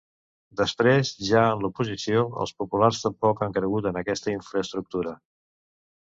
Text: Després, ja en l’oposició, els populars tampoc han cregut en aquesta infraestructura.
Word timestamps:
Després, 0.59 1.09
ja 1.25 1.41
en 1.49 1.59
l’oposició, 1.65 2.23
els 2.45 2.53
populars 2.61 3.01
tampoc 3.03 3.43
han 3.47 3.53
cregut 3.59 3.89
en 3.91 4.01
aquesta 4.01 4.33
infraestructura. 4.39 5.13